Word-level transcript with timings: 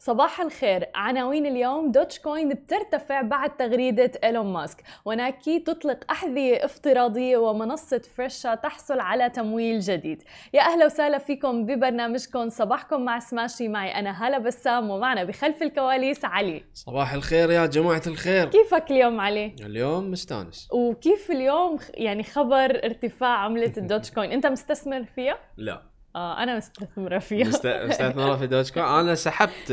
صباح 0.00 0.40
الخير. 0.40 0.88
عناوين 0.94 1.46
اليوم 1.46 1.92
دوج 1.92 2.18
كوين 2.18 2.48
بترتفع 2.48 3.22
بعد 3.22 3.56
تغريدة 3.56 4.10
إيلون 4.24 4.52
ماسك 4.52 4.82
ونايكي 5.04 5.60
تطلق 5.60 5.98
أحذية 6.10 6.64
افتراضية 6.64 7.36
ومنصة 7.36 7.98
فريشا 7.98 8.54
تحصل 8.54 9.00
على 9.00 9.30
تمويل 9.30 9.80
جديد. 9.80 10.22
يا 10.54 10.60
أهلا 10.60 10.86
وسهلا 10.86 11.18
فيكم 11.18 11.66
ببرنامجكم. 11.66 12.48
صباحكم 12.48 13.04
مع 13.04 13.18
سماشي. 13.18 13.68
معي 13.68 13.90
أنا 13.90 14.28
هلا 14.28 14.38
بسام 14.38 14.90
ومعنا 14.90 15.24
بخلف 15.24 15.62
الكواليس 15.62 16.24
علي. 16.24 16.64
صباح 16.74 17.12
الخير 17.12 17.50
يا 17.50 17.66
جماعة 17.66 18.02
الخير. 18.06 18.48
كيفك 18.48 18.90
اليوم 18.90 19.20
علي؟ 19.20 19.56
اليوم 19.60 20.10
مستانس. 20.10 20.68
وكيف 20.72 21.30
اليوم 21.30 21.78
يعني 21.94 22.22
خبر 22.22 22.84
ارتفاع 22.84 23.36
عملة 23.38 23.72
الدوج 23.78 24.10
كوين 24.10 24.32
أنت 24.32 24.46
مستثمر 24.46 25.04
فيها؟ 25.04 25.38
لا. 25.56 25.82
آه 26.16 26.42
أنا 26.42 26.56
مستثمرة 26.56 27.18
فيها 27.18 27.46
مست- 27.48 27.66
مستثمرة 27.66 28.36
في 28.36 28.46
دوج 28.46 28.70
كوين 28.70 28.86
أنا 28.86 29.14
سحبت. 29.14 29.70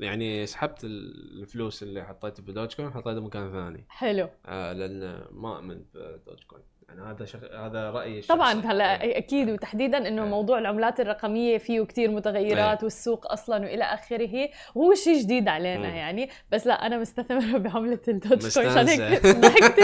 يعني 0.00 0.46
سحبت 0.46 0.84
الفلوس 0.84 1.82
اللي 1.82 2.04
حطيتها 2.04 2.42
في 2.42 2.52
دوج 2.52 2.74
كوين 2.74 2.90
حطيتها 2.90 3.20
مكان 3.20 3.52
ثاني 3.52 3.84
حلو 3.88 4.28
آه 4.46 4.72
لأن 4.72 5.20
ما 5.30 5.58
امن 5.58 5.82
بدوج 5.94 6.42
كوين 6.46 6.62
يعني 6.88 7.02
هذا 7.02 7.24
شخ... 7.24 7.38
هذا 7.44 7.90
رأيي 7.90 8.20
طبعا 8.20 8.52
هلا 8.52 9.02
إيه. 9.02 9.18
أكيد 9.18 9.50
وتحديدا 9.50 10.08
إنه 10.08 10.22
إيه. 10.22 10.28
موضوع 10.28 10.58
العملات 10.58 11.00
الرقمية 11.00 11.58
فيه 11.58 11.82
كتير 11.82 12.10
متغيرات 12.10 12.78
إيه. 12.78 12.84
والسوق 12.84 13.32
أصلا 13.32 13.56
وإلى 13.64 13.84
آخره 13.84 14.48
وهو 14.74 14.94
شيء 14.94 15.20
جديد 15.20 15.48
علينا 15.48 15.88
مم. 15.90 15.94
يعني 15.96 16.28
بس 16.52 16.66
لا 16.66 16.86
أنا 16.86 16.98
مستثمرة 16.98 17.58
بعملة 17.68 17.98
الدوج 18.08 18.54
كوين 18.54 18.68
عشان 18.68 18.88
هيك. 18.88 19.26
ضحكت 19.26 19.80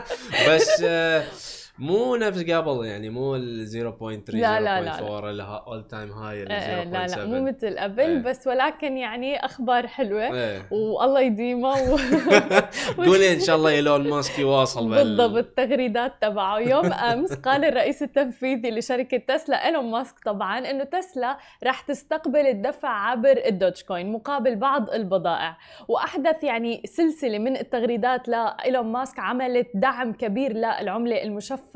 بس 0.48 0.82
آه 0.86 1.24
مو 1.80 2.16
نفس 2.16 2.42
قبل 2.50 2.84
يعني 2.86 3.10
مو 3.10 3.36
ال 3.36 3.66
0.3 3.68 4.34
لا، 4.34 4.60
لا، 4.60 4.80
لا، 4.80 4.92
0.4 4.92 5.24
اللي 5.24 5.62
اول 5.66 5.86
تايم 5.86 6.12
هاي 6.12 6.44
لا 6.44 6.84
لا 6.84 7.24
مو 7.24 7.48
0.7 7.48 7.48
مثل 7.56 7.78
قبل 7.78 8.00
إيه. 8.00 8.18
بس 8.18 8.46
ولكن 8.46 8.96
يعني 8.96 9.44
أخبار 9.44 9.86
حلوة. 9.86 10.34
إيه. 10.34 10.66
والله 10.70 11.20
يديمها 11.20 11.74
و... 11.92 11.96
قولي 13.06 13.32
إن 13.34 13.40
شاء 13.40 13.56
الله 13.56 13.70
إيلون 13.70 14.08
ماسك 14.10 14.38
يواصل 14.38 14.88
بال- 14.88 15.04
بالضبط 15.16 15.36
التغريدات 15.36 16.12
تبعه. 16.22 16.58
يوم 16.58 16.92
أمس 17.12 17.32
قال 17.32 17.64
الرئيس 17.64 18.02
التنفيذي 18.02 18.70
لشركة 18.70 19.16
تسلا 19.36 19.66
إيلون 19.66 19.90
ماسك 19.90 20.18
طبعا 20.24 20.58
إنه 20.58 20.84
تسلا 20.84 21.38
رح 21.64 21.80
تستقبل 21.80 22.46
الدفع 22.46 22.88
عبر 22.88 23.42
الدوج 23.46 23.82
كوين 23.88 24.12
مقابل 24.12 24.56
بعض 24.56 24.90
البضائع. 24.90 25.56
وأحدث 25.88 26.44
يعني 26.44 26.82
سلسلة 26.84 27.38
من 27.38 27.56
التغريدات 27.56 28.28
لايلون 28.28 28.86
ماسك 28.86 29.18
عملت 29.18 29.68
دعم 29.74 30.12
كبير 30.12 30.52
للعملة 30.52 31.22
المشفرة. 31.22 31.69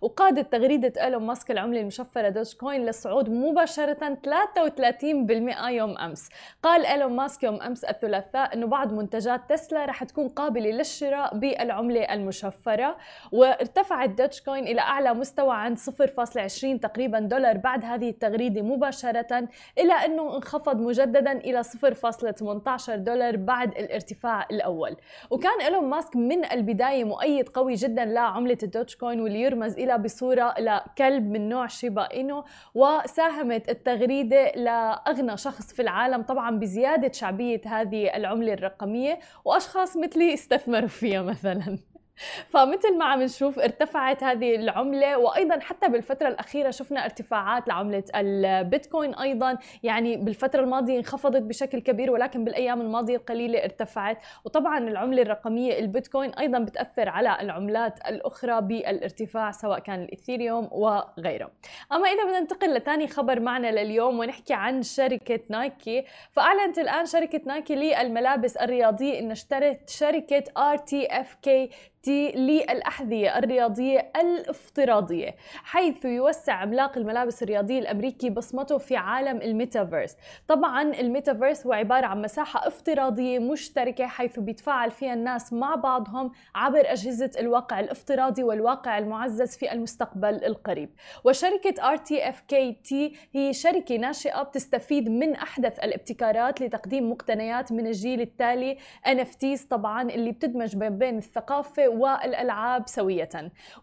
وقادت 0.00 0.52
تغريدة 0.52 1.04
إيلون 1.04 1.22
ماسك 1.22 1.50
العملة 1.50 1.80
المشفرة 1.80 2.28
دوج 2.28 2.54
كوين 2.54 2.86
للصعود 2.86 3.30
مباشرة 3.30 4.18
33% 4.24 5.68
يوم 5.68 5.98
أمس. 5.98 6.28
قال 6.62 6.86
إيلون 6.86 7.16
ماسك 7.16 7.42
يوم 7.42 7.62
أمس 7.62 7.84
الثلاثاء 7.84 8.54
إنه 8.54 8.66
بعض 8.66 8.92
منتجات 8.92 9.40
تسلا 9.48 9.84
رح 9.84 10.04
تكون 10.04 10.28
قابلة 10.28 10.70
للشراء 10.70 11.38
بالعملة 11.38 12.14
المشفرة 12.14 12.96
وارتفعت 13.32 14.10
دوج 14.10 14.40
كوين 14.42 14.66
إلى 14.66 14.80
أعلى 14.80 15.14
مستوى 15.14 15.54
عند 15.54 15.78
0.20 15.78 16.80
تقريبا 16.82 17.20
دولار 17.20 17.56
بعد 17.56 17.84
هذه 17.84 18.10
التغريدة 18.10 18.62
مباشرة 18.62 19.48
إلى 19.78 19.92
إنه 19.92 20.36
انخفض 20.36 20.80
مجددا 20.80 21.32
إلى 21.32 21.62
0.18 21.64 22.90
دولار 22.90 23.36
بعد 23.36 23.78
الارتفاع 23.78 24.46
الأول. 24.50 24.96
وكان 25.30 25.60
إيلون 25.60 25.84
ماسك 25.84 26.16
من 26.16 26.44
البداية 26.44 27.04
مؤيد 27.04 27.48
قوي 27.48 27.74
جدا 27.74 28.04
لعملة 28.04 28.58
الدوج 28.62 28.96
كوين 28.96 29.20
واللي 29.24 29.40
يرمز 29.40 29.78
إلى 29.78 29.98
بصورة 29.98 30.54
لكلب 30.58 31.30
من 31.30 31.48
نوع 31.48 31.66
شيبا 31.66 32.10
اينو 32.10 32.44
وساهمت 32.74 33.68
التغريدة 33.68 34.52
لأغنى 34.56 35.36
شخص 35.36 35.72
في 35.72 35.82
العالم 35.82 36.22
طبعا 36.22 36.58
بزيادة 36.58 37.12
شعبية 37.12 37.60
هذه 37.66 38.16
العملة 38.16 38.52
الرقمية 38.52 39.18
وأشخاص 39.44 39.96
مثلي 39.96 40.34
استثمروا 40.34 40.88
فيها 40.88 41.22
مثلا. 41.22 41.78
فمثل 42.52 42.98
ما 42.98 43.04
عم 43.04 43.22
نشوف 43.22 43.58
ارتفعت 43.58 44.24
هذه 44.24 44.56
العملة 44.56 45.18
وأيضا 45.18 45.60
حتى 45.60 45.88
بالفترة 45.88 46.28
الأخيرة 46.28 46.70
شفنا 46.70 47.04
ارتفاعات 47.04 47.68
لعملة 47.68 48.04
البيتكوين 48.14 49.14
أيضا. 49.14 49.58
يعني 49.82 50.16
بالفترة 50.16 50.60
الماضية 50.60 50.98
انخفضت 50.98 51.42
بشكل 51.42 51.78
كبير 51.78 52.10
ولكن 52.10 52.44
بالأيام 52.44 52.80
الماضية 52.80 53.16
القليلة 53.16 53.64
ارتفعت. 53.64 54.18
وطبعا 54.44 54.78
العملة 54.78 55.22
الرقمية 55.22 55.78
البيتكوين 55.78 56.30
أيضا 56.30 56.58
بتأثر 56.58 57.08
على 57.08 57.40
العملات 57.40 58.08
الأخرى 58.08 58.60
بالارتفاع 58.60 59.50
سواء 59.50 59.78
كان 59.78 60.02
الإثيريوم 60.02 60.68
وغيره. 60.72 61.50
أما 61.92 62.08
إذا 62.08 62.24
بدنا 62.24 62.40
ننتقل 62.40 62.74
لثاني 62.74 63.08
خبر 63.08 63.40
معنا 63.40 63.70
لليوم 63.70 64.18
ونحكي 64.18 64.54
عن 64.54 64.82
شركة 64.82 65.40
نايكي. 65.48 66.04
فأعلنت 66.30 66.78
الآن 66.78 67.06
شركة 67.06 67.40
نايكي 67.46 67.74
للملابس 67.74 68.56
الرياضية 68.56 69.18
إن 69.18 69.30
اشترت 69.30 69.90
شركة 69.90 70.44
RTFK 70.58 71.70
للأحذية 72.08 73.38
الرياضية 73.38 74.10
الافتراضية 74.16 75.34
حيث 75.64 76.04
يوسع 76.04 76.52
عملاق 76.52 76.98
الملابس 76.98 77.42
الرياضية 77.42 77.78
الأمريكي 77.78 78.30
بصمته 78.30 78.78
في 78.78 78.96
عالم 78.96 79.42
الميتافيرس. 79.42 80.16
طبعا 80.48 80.82
الميتافيرس 80.82 81.66
هو 81.66 81.72
عبارة 81.72 82.06
عن 82.06 82.22
مساحة 82.22 82.66
افتراضية 82.66 83.38
مشتركة 83.38 84.06
حيث 84.06 84.38
بيتفاعل 84.38 84.90
فيها 84.90 85.14
الناس 85.14 85.52
مع 85.52 85.74
بعضهم 85.74 86.32
عبر 86.54 86.82
أجهزة 86.92 87.30
الواقع 87.38 87.80
الافتراضي 87.80 88.42
والواقع 88.42 88.98
المعزز 88.98 89.56
في 89.56 89.72
المستقبل 89.72 90.44
القريب. 90.44 90.90
وشركة 91.24 91.96
RTFKT 91.96 92.94
هي 93.32 93.52
شركة 93.52 93.96
ناشئة 93.96 94.42
بتستفيد 94.42 95.08
من 95.08 95.34
أحدث 95.34 95.78
الابتكارات 95.78 96.60
لتقديم 96.60 97.10
مقتنيات 97.10 97.72
من 97.72 97.86
الجيل 97.86 98.20
التالي 98.20 98.76
NFTs 99.08 99.66
طبعا 99.70 100.02
اللي 100.02 100.32
بتدمج 100.32 100.76
ما 100.76 100.88
بين 100.88 101.18
الثقافة 101.18 101.88
والألعاب 101.94 102.88
سوية. 102.88 103.28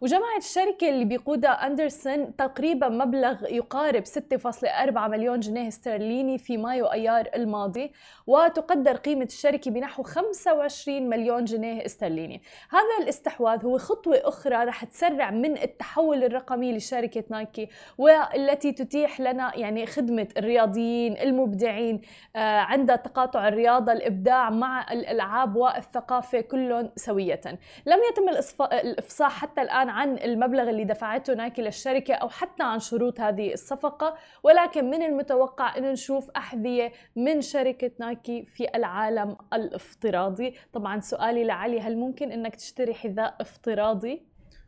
وجمعت 0.01 0.41
الشركة 0.41 0.89
اللي 0.89 1.05
بيقودها 1.05 1.67
أندرسون 1.67 2.35
تقريبا 2.35 2.89
مبلغ 2.89 3.53
يقارب 3.53 4.03
6.4 4.05 5.07
مليون 5.07 5.39
جنيه 5.39 5.67
استرليني 5.67 6.38
في 6.38 6.57
مايو 6.57 6.85
أيار 6.85 7.29
الماضي 7.35 7.91
وتقدر 8.27 8.95
قيمة 8.95 9.25
الشركة 9.25 9.72
بنحو 9.72 10.03
25 10.03 11.09
مليون 11.09 11.45
جنيه 11.45 11.85
استرليني. 11.85 12.41
هذا 12.69 13.03
الاستحواذ 13.03 13.66
هو 13.66 13.77
خطوة 13.77 14.22
أخرى 14.23 14.55
رح 14.55 14.83
تسرع 14.83 15.31
من 15.31 15.57
التحول 15.57 16.23
الرقمي 16.23 16.78
لشركة 16.78 17.23
نايكي 17.29 17.69
والتي 17.97 18.72
تتيح 18.72 19.19
لنا 19.19 19.57
يعني 19.57 19.85
خدمة 19.85 20.28
الرياضيين 20.38 21.17
المبدعين 21.17 22.01
آه، 22.35 22.59
عند 22.59 22.97
تقاطع 22.97 23.47
الرياضة 23.47 23.91
الإبداع 23.91 24.49
مع 24.49 24.91
الألعاب 24.91 25.55
والثقافة 25.55 26.41
كلهم 26.41 26.89
سوية. 26.95 27.41
لم 27.85 27.99
يتم 28.12 28.31
الإصفا- 28.38 28.73
الإفصاح 28.73 29.31
حتى 29.41 29.62
الآن 29.62 29.89
عن 29.89 30.17
المبلغ 30.17 30.69
اللي 30.69 30.84
دفعته 30.84 31.34
نايكي 31.34 31.62
للشركة 31.62 32.13
أو 32.13 32.29
حتى 32.29 32.63
عن 32.63 32.79
شروط 32.79 33.19
هذه 33.19 33.53
الصفقة 33.53 34.17
ولكن 34.44 34.89
من 34.89 35.01
المتوقع 35.01 35.78
أن 35.78 35.91
نشوف 35.91 36.29
أحذية 36.29 36.91
من 37.16 37.41
شركة 37.41 37.91
نايكي 38.00 38.45
في 38.45 38.67
العالم 38.75 39.38
الافتراضي 39.53 40.53
طبعا 40.73 41.00
سؤالي 41.00 41.44
لعلي 41.44 41.79
هل 41.81 41.97
ممكن 41.97 42.31
أنك 42.31 42.56
تشتري 42.56 42.94
حذاء 42.94 43.35
افتراضي؟ 43.41 44.23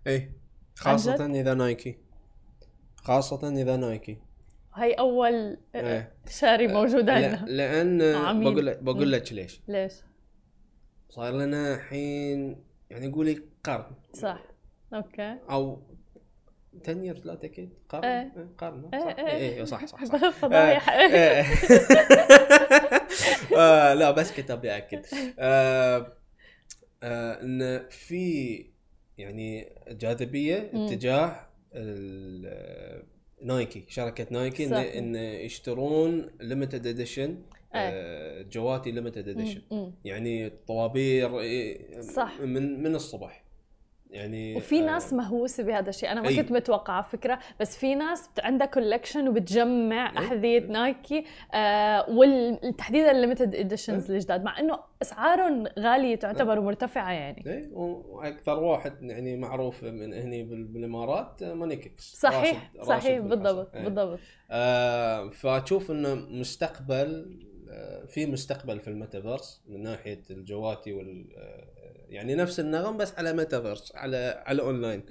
إيه 0.07 0.21
عن 0.21 0.91
خاصة 0.91 1.25
إذا 1.25 1.53
نايكي 1.53 1.97
خاصة 2.95 3.49
إذا 3.49 3.75
نايكي 3.75 4.17
هي 4.75 4.93
أول 4.93 5.57
إيه. 5.75 6.13
شاري 6.29 6.67
موجود 6.67 7.05
لا 7.05 7.13
عندنا 7.13 7.45
لأن 7.45 8.01
عميل. 8.15 8.51
بقول 8.53 8.65
لك 8.65 8.83
بقول 8.83 9.11
لك 9.11 9.33
ليش 9.33 9.61
ليش؟ 9.67 9.93
صار 11.09 11.33
لنا 11.33 11.75
الحين 11.75 12.63
يعني 12.93 13.07
قولي 13.07 13.41
قرن 13.63 13.85
صح 14.13 14.43
أوكي 14.93 15.37
أو 15.49 15.81
10 16.81 16.93
years 16.93 17.25
لا 17.25 17.35
تاكيد 17.35 17.73
قرن 17.89 18.03
إيه. 18.05 18.33
إيه، 18.37 18.47
قرن 18.57 18.89
إيه، 18.93 18.99
صح 18.99 19.07
إيه. 19.19 19.27
إيه 19.27 19.53
إيه، 19.55 19.63
صح 19.63 19.85
صح 19.85 20.05
صح 20.05 20.29
فضايح 20.41 20.89
إيه. 20.89 21.45
آه، 23.57 23.93
لا 23.93 24.11
بس 24.11 24.31
كتاب 24.31 24.65
ياكد 24.65 25.05
آه، 25.39 26.13
آه، 27.03 27.41
إن 27.41 27.89
في 27.89 28.65
يعني 29.17 29.75
جاذبية. 29.87 30.71
اتجاه 30.73 31.47
نايكي 33.41 33.85
شركة 33.87 34.27
نايكي 34.31 34.65
إن. 34.65 34.73
إن 34.73 35.15
يشترون 35.15 36.29
ليمتد 36.41 36.87
اديشن 36.87 37.41
جواتي 38.49 38.91
ليمتد 38.91 39.27
اديشن. 39.27 39.61
يعني 40.05 40.49
طوابير 40.67 41.39
إيه، 41.39 42.01
صح. 42.01 42.39
من 42.41 42.83
من 42.83 42.95
الصبح 42.95 43.43
يعني 44.09 44.55
وفي 44.55 44.79
آه، 44.79 44.85
ناس 44.85 45.13
مهووسة 45.13 45.63
بهذا 45.63 45.89
الشيء 45.89 46.11
أنا 46.11 46.21
ما 46.21 46.27
أي. 46.27 46.35
كنت 46.35 46.51
متوقعة 46.51 47.01
فكرة 47.01 47.39
بس 47.59 47.77
في 47.77 47.95
ناس 47.95 48.29
عندها 48.39 48.67
collection 48.67 49.27
وبتجمع. 49.27 50.17
أحذية 50.17 50.59
نايكي 50.67 51.23
آه 51.53 52.05
وتحديدا 52.09 53.11
ال 53.11 53.17
limited 53.17 53.55
editions 53.55 54.11
الجداد 54.11 54.43
مع 54.43 54.59
إنه 54.59 54.79
أسعارهم 55.01 55.63
غالية 55.79 56.15
تعتبر 56.15 56.59
ومرتفعه 56.59 57.11
يعني 57.11 57.69
وأكثر 57.73 58.63
واحد 58.63 59.03
يعني 59.03 59.37
معروف 59.37 59.83
من 59.83 60.13
هني 60.13 60.43
بال- 60.43 60.67
بالإمارات 60.67 61.41
آه، 61.43 61.53
Money 61.53 61.84
Kicks 61.84 62.15
صحيح 62.19 62.71
راشد- 62.75 62.85
صحيح 62.87 63.05
راشد 63.17 63.29
بالضبط. 63.29 63.75
إيه. 63.75 63.83
بالضبط 63.83 64.19
آه 64.51 65.29
فأشوف 65.29 65.91
إنه 65.91 66.15
مستقبل 66.15 67.39
آه، 67.39 67.52
في 68.07 68.25
مستقبل 68.25 68.79
في 68.79 68.87
الميتافيرس 68.87 69.61
من 69.67 69.83
ناحية 69.83 70.21
الجواتي 70.29 70.93
وال 70.93 71.35
آه، 71.37 71.67
يعني 72.09 72.35
نفس 72.35 72.59
النظام 72.59 72.97
بس 72.97 73.13
على 73.17 73.33
ميتافيرس 73.33 73.95
على 73.95 74.43
على 74.45 74.61
أونلاين. 74.61 75.03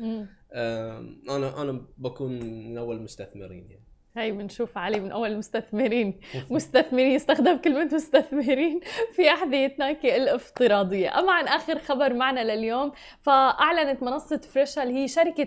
أنا 1.28 1.62
أنا 1.62 1.86
بكون 1.98 2.32
من 2.40 2.78
أول 2.78 2.96
المستثمرين 2.96 3.70
يعني. 3.70 3.84
هاي 4.16 4.32
بنشوف 4.32 4.78
علي 4.78 5.00
من 5.00 5.12
أول 5.12 5.32
المستثمرين 5.32 6.20
مستثمرين 6.50 7.14
استخدم 7.14 7.56
كلمة 7.56 7.94
مستثمرين 7.94 8.80
في 9.16 9.30
أحذيتنا 9.30 9.90
الافتراضيه 9.90 11.18
أما 11.18 11.32
عن 11.32 11.48
آخر 11.48 11.78
خبر 11.78 12.14
معنا 12.14 12.40
لليوم 12.40 12.92
فأعلنت 13.22 14.02
منصة 14.02 14.36
فريشا 14.36 14.82
اللي 14.82 14.94
هي 14.94 15.08
شركة 15.08 15.44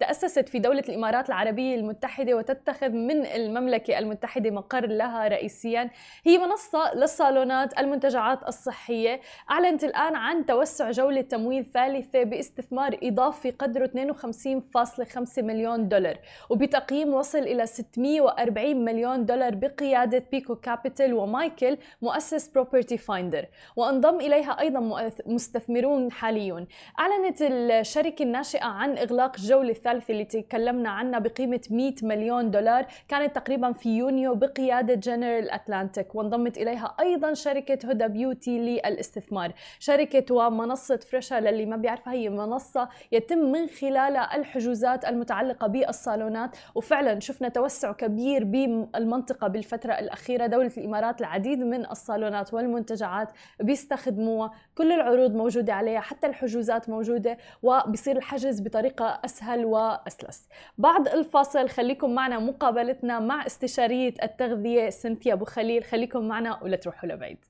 تأسست 0.00 0.48
في 0.48 0.58
دولة 0.58 0.82
الإمارات 0.88 1.28
العربية 1.28 1.74
المتحدة 1.74 2.34
وتتخذ 2.34 2.88
من 2.88 3.26
المملكة 3.26 3.98
المتحدة 3.98 4.50
مقر 4.50 4.86
لها 4.86 5.28
رئيسيا. 5.28 5.90
هي 6.24 6.38
منصة 6.38 6.94
للصالونات 6.94 7.78
المنتجعات 7.78 8.48
الصحية. 8.48 9.20
أعلنت 9.50 9.84
الآن 9.84 10.14
عن 10.14 10.46
توسع 10.46 10.90
جولة 10.90 11.20
تمويل 11.20 11.64
ثالثة 11.74 12.22
باستثمار 12.22 12.98
إضافي 13.02 13.50
قدره 13.50 13.86
52.5 13.86 15.42
مليون 15.42 15.88
دولار 15.88 16.18
وبتقييم 16.50 17.14
وصل 17.14 17.38
إلى 17.38 17.66
640 17.94 18.84
مليون 18.84 19.26
دولار 19.26 19.54
بقيادة 19.54 20.24
بيكو 20.32 20.54
كابيتال 20.54 21.14
ومايكل 21.14 21.76
مؤسس 22.02 22.48
بروبرتي 22.48 22.98
فايندر. 22.98 23.46
وانضم 23.76 24.20
إليها 24.20 24.60
أيضا 24.60 25.10
مستثمرون 25.26 26.12
حاليون 26.12 26.66
أعلنت 26.98 27.42
الشركة 27.42 28.22
الناشئة 28.22 28.64
عن 28.64 28.98
إغلاق 28.98 29.36
الجولة 29.38 29.70
الثالثة 29.70 30.12
اللي 30.12 30.24
تكلمنا 30.24 30.88
عنها 30.88 31.18
بقيمة 31.18 31.60
100 31.70 31.94
مليون 32.02 32.50
دولار 32.50 32.86
كانت 33.08 33.34
تقريبا 33.34 33.72
في 33.72 33.88
يونيو 33.96 34.34
بقيادة 34.34 34.94
جنرال 34.94 35.50
أتلانتيك. 35.50 36.14
وانضمت 36.14 36.58
إليها 36.58 36.96
أيضا 37.00 37.34
شركة 37.34 37.88
هدى 37.90 38.08
بيوتي 38.08 38.58
للاستثمار. 38.58 39.52
شركة 39.78 40.34
ومنصة 40.34 40.96
فريشا 40.96 41.34
للي 41.34 41.66
ما 41.66 41.76
بيعرفها 41.76 42.12
هي 42.12 42.28
منصة 42.28 42.88
يتم 43.12 43.38
من 43.38 43.66
خلالها 43.66 44.36
الحجوزات 44.36 45.04
المتعلقة 45.04 45.66
بالصالونات. 45.66 46.56
وفعلا 46.74 47.20
شفنا 47.20 47.48
توسع 47.48 47.83
توسع 47.84 47.92
كبير 47.92 48.44
بالمنطقة 48.44 49.48
بالفترة 49.48 49.92
الأخيرة. 49.92 50.46
دولة 50.46 50.70
الإمارات 50.76 51.20
العديد 51.20 51.58
من 51.58 51.90
الصالونات 51.90 52.54
والمنتجعات 52.54 53.32
بيستخدموها. 53.60 54.50
كل 54.74 54.92
العروض 54.92 55.34
موجودة 55.34 55.72
عليها 55.72 56.00
حتى 56.00 56.26
الحجوزات 56.26 56.88
موجودة 56.88 57.38
وبصير 57.62 58.16
الحجز 58.16 58.60
بطريقة 58.60 59.20
أسهل 59.24 59.64
وأسلس. 59.64 60.48
بعد 60.78 61.08
الفاصل 61.08 61.68
خليكم 61.68 62.14
معنا 62.14 62.38
مقابلتنا 62.38 63.20
مع 63.20 63.46
استشارية 63.46 64.14
التغذية 64.22 64.90
سنتيا 64.90 65.32
أبو 65.32 65.44
خليل. 65.44 65.84
خليكم 65.84 66.28
معنا 66.28 66.62
ولا 66.62 66.76
تروحوا 66.76 67.08
لبعيد. 67.08 67.44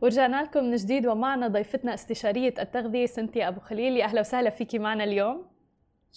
ورجعنا 0.00 0.42
لكم 0.42 0.64
من 0.64 0.76
جديد 0.76 1.06
ومعنا 1.06 1.48
ضيفتنا 1.48 1.94
استشارية 1.94 2.54
التغذية 2.58 3.06
سنتيا 3.06 3.48
أبو 3.48 3.60
خليل. 3.60 4.00
أهلا 4.00 4.20
وسهلا 4.20 4.50
فيكي 4.50 4.78
معنا 4.78 5.04
اليوم. 5.04 5.53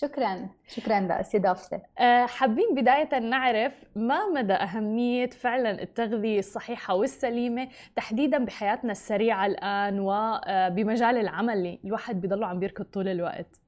شكرا. 0.02 0.50
شكرا 0.68 1.00
لاستضافتك 1.00 1.82
أه 2.00 2.26
حابين 2.26 2.76
بداية 2.76 3.20
نعرف 3.20 3.84
ما 3.96 4.30
مدى 4.30 4.54
أهمية 4.54 5.30
فعلا 5.30 5.82
التغذية 5.82 6.40
الصحيحة 6.40 6.96
والسليمة 6.96 7.68
تحديدا 7.96 8.46
بحياتنا 8.46 8.92
السريعة 8.92 9.46
الآن 9.46 10.00
وبمجال 10.00 11.18
العمل 11.18 11.54
اللي 11.54 11.80
الواحد 11.86 12.22
بيضله 12.22 12.48
عم 12.48 12.60
بيركض 12.60 12.86
طول 12.86 13.08
الوقت؟ 13.08 13.62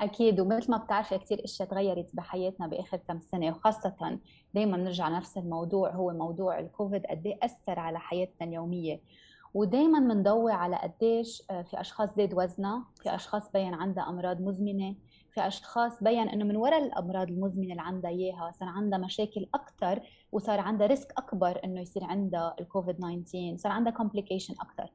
أكيد 0.00 0.40
ومثل 0.40 0.70
ما 0.70 0.76
بتعرفي 0.76 1.18
كثير 1.18 1.44
إشياء 1.44 1.68
تغيرت 1.68 2.10
بحياتنا 2.14 2.66
بآخر 2.66 2.96
كم 2.96 3.20
سنة 3.20 3.50
وخاصة 3.50 4.18
دائما 4.54 4.76
بنرجع 4.76 5.08
نفس 5.08 5.36
الموضوع 5.38 5.90
هو 5.90 6.12
موضوع 6.12 6.58
الكوفيد 6.58 7.06
قد 7.06 7.26
إيه 7.26 7.38
أثر 7.42 7.78
على 7.78 7.98
حياتنا 7.98 8.48
اليومية. 8.48 9.00
ودائما 9.54 9.98
بنضوي 9.98 10.52
على 10.52 10.76
قديش 10.76 11.42
آه، 11.50 11.62
في 11.62 11.80
أشخاص 11.80 12.08
زاد 12.16 12.34
وزنها 12.34 12.84
في 13.02 13.14
أشخاص 13.14 13.52
بين 13.52 13.74
عندها 13.74 14.08
أمراض 14.08 14.40
مزمنة 14.40 14.94
في 15.36 15.46
أشخاص 15.46 16.02
بين 16.02 16.28
إنه 16.28 16.44
من 16.44 16.56
وراء 16.56 16.84
الأمراض 16.84 17.28
المزمنة 17.28 17.70
اللي 17.70 17.82
عندها 17.82 18.10
إياها 18.10 18.52
صار 18.60 18.68
عندها 18.68 18.98
مشاكل 18.98 19.46
أكثر 19.54 20.00
وصار 20.32 20.60
عندها 20.60 20.86
risk 20.86 21.12
أكبر 21.18 21.60
إنه 21.64 21.80
يصير 21.80 22.04
عندها 22.04 22.56
الكوفيد 22.60 22.96
19 22.96 23.56
صار 23.56 23.72
عندها 23.72 23.92
complication 23.92 24.54
أكثر 24.60 24.90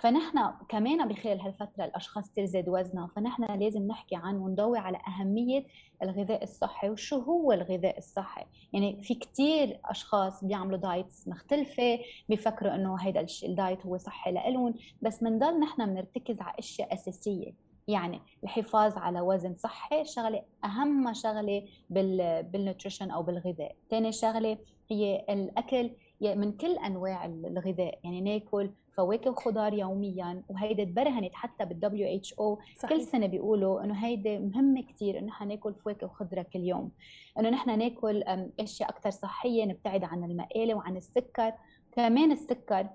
فنحن 0.00 0.38
كمان 0.68 1.08
بخلال 1.08 1.40
هالفترة 1.40 1.84
الأشخاص 1.84 2.30
كثير 2.30 2.44
زاد 2.44 2.68
وزنها 2.68 3.06
فنحن 3.16 3.44
لازم 3.44 3.86
نحكي 3.86 4.16
عن 4.16 4.36
ونضوي 4.36 4.78
على 4.78 4.98
أهمية 5.08 5.66
الغذاء 6.02 6.42
الصحي 6.42 6.90
وشو 6.90 7.18
هو 7.18 7.52
الغذاء 7.52 7.98
الصحي. 7.98 8.44
يعني 8.72 9.02
في 9.02 9.14
كثير 9.14 9.80
أشخاص 9.84 10.44
بيعملوا 10.44 10.78
diets 10.78 11.28
مختلفة 11.28 11.98
بيفكروا 12.28 12.74
إنه 12.74 12.96
هيدا 12.96 13.26
ال 13.44 13.52
diet 13.52 13.86
هو 13.86 13.96
صحي 13.96 14.32
لإلهم 14.32 14.74
بس 15.02 15.24
بنضل 15.24 15.60
نحن 15.60 15.86
بنرتكز 15.86 16.40
على 16.40 16.54
أشياء 16.58 16.94
أساسية. 16.94 17.63
يعني 17.88 18.20
الحفاظ 18.44 18.98
على 18.98 19.20
وزن 19.20 19.54
صحي 19.54 20.04
شغلة 20.04 20.42
أهم 20.64 21.12
شغلة 21.12 21.64
بال 21.90 22.12
nutrition 22.12 23.10
أو 23.10 23.22
بالغذاء. 23.22 23.76
ثاني 23.90 24.12
شغلة 24.12 24.58
هي 24.90 25.24
الأكل 25.30 25.90
من 26.20 26.52
كل 26.52 26.78
أنواع 26.78 27.24
الغذاء. 27.24 27.98
يعني 28.04 28.20
ناكل 28.20 28.70
فواكه 28.96 29.30
وخضار 29.30 29.74
يوميا 29.74 30.42
وهيدي 30.48 30.84
تبرهنت 30.84 31.34
حتى 31.34 31.64
بال 31.64 32.16
WHO. 32.16 32.58
كل 32.88 33.02
سنة 33.02 33.26
بيقولوا 33.26 33.84
إنه 33.84 33.94
هيدي 33.94 34.38
مهمة 34.38 34.82
كثير 34.82 35.18
إنه 35.18 35.26
نحن 35.26 35.48
ناكل 35.48 35.74
فواكه 35.74 36.06
وخضرة 36.06 36.42
كل 36.42 36.60
يوم. 36.60 36.90
إنه 37.38 37.50
نحن 37.50 37.78
ناكل 37.78 38.22
أشياء 38.60 38.90
أكثر 38.90 39.10
صحية 39.10 39.64
نبتعد 39.64 40.04
عن 40.04 40.24
المقالي 40.24 40.74
وعن 40.74 40.96
السكر. 40.96 41.52
كمان 41.92 42.32
السكر 42.32 42.86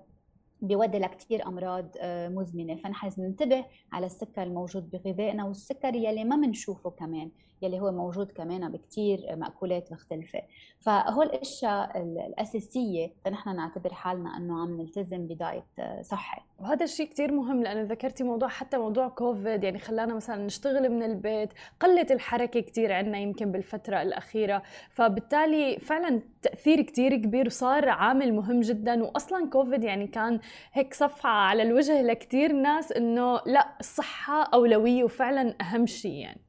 بيودي 0.62 0.98
لكثير 0.98 1.46
أمراض 1.46 1.88
آه، 2.00 2.28
مزمنة. 2.28 2.76
فنحن 2.76 3.06
لازم 3.06 3.22
ننتبه 3.24 3.64
على 3.92 4.06
السكر 4.06 4.42
الموجود 4.42 4.90
بغذائنا 4.90 5.44
والسكر 5.44 5.94
يلي 5.94 6.24
ما 6.24 6.36
بنشوفه 6.36 6.90
كمان. 6.90 7.30
يلي 7.62 7.80
هو 7.80 7.92
موجود 7.92 8.32
كمان 8.32 8.72
بكثير 8.72 9.36
مأكولات 9.36 9.92
مختلفة. 9.92 10.42
فهول 10.80 11.26
الأشياء 11.26 12.02
الأساسية 12.02 13.12
نحن 13.30 13.56
نعتبر 13.56 13.94
حالنا 13.94 14.36
أنه 14.36 14.62
عم 14.62 14.80
نلتزم 14.80 15.26
بدايت 15.26 15.64
صحي. 16.00 16.42
وهذا 16.58 16.84
الشيء 16.84 17.06
كثير 17.06 17.32
مهم 17.32 17.62
لأنه 17.62 17.82
ذكرتي 17.82 18.24
موضوع 18.24 18.48
حتى 18.48 18.78
موضوع 18.78 19.08
كوفيد 19.08 19.64
يعني 19.64 19.78
خلانا 19.78 20.14
مثلا 20.14 20.44
نشتغل 20.44 20.88
من 20.88 21.02
البيت 21.02 21.48
قلت 21.80 22.12
الحركة 22.12 22.60
كثير 22.60 22.92
عندنا 22.92 23.18
يمكن 23.18 23.52
بالفترة 23.52 24.02
الأخيرة. 24.02 24.62
فبالتالي 24.90 25.78
فعلا 25.78 26.22
تأثير 26.42 26.82
كثير 26.82 27.16
كبير 27.16 27.46
وصار 27.46 27.88
عامل 27.88 28.34
مهم 28.34 28.60
جدا. 28.60 29.02
وأصلا 29.02 29.50
كوفيد 29.50 29.84
يعني 29.84 30.06
كان 30.06 30.40
هيك 30.72 30.94
صفعة 30.94 31.30
على 31.30 31.62
الوجه 31.62 32.02
لكثير 32.02 32.52
ناس 32.52 32.92
إنه 32.92 33.40
لا 33.46 33.76
الصحة 33.80 34.42
أولوية 34.42 35.04
وفعلا 35.04 35.54
أهم 35.60 35.86
شيء 35.86 36.12
يعني. 36.12 36.40